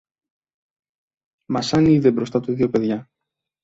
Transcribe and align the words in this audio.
Μα 1.45 1.61
σαν 1.61 1.85
είδε 1.85 2.11
μπροστά 2.11 2.39
του 2.39 2.53
δυο 2.53 2.69
παιδιά 2.69 3.07